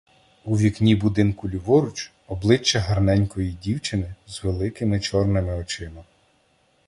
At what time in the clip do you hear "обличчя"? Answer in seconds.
2.27-2.79